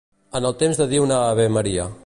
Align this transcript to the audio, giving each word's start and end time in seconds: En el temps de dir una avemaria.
En 0.39 0.47
el 0.49 0.55
temps 0.63 0.81
de 0.81 0.87
dir 0.95 1.03
una 1.03 1.21
avemaria. 1.27 1.91